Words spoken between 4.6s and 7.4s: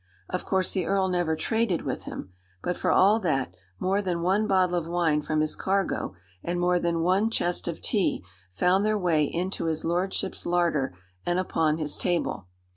of wine from his cargo, and more than one